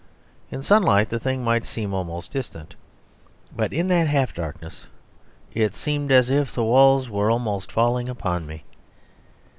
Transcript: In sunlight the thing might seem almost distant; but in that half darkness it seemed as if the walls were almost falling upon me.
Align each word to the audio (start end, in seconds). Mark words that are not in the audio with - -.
In 0.49 0.63
sunlight 0.63 1.09
the 1.09 1.19
thing 1.19 1.43
might 1.43 1.63
seem 1.63 1.93
almost 1.93 2.31
distant; 2.31 2.73
but 3.55 3.71
in 3.71 3.85
that 3.89 4.07
half 4.07 4.33
darkness 4.33 4.87
it 5.53 5.75
seemed 5.75 6.11
as 6.11 6.31
if 6.31 6.55
the 6.55 6.63
walls 6.63 7.07
were 7.07 7.29
almost 7.29 7.71
falling 7.71 8.09
upon 8.09 8.47
me. 8.47 8.63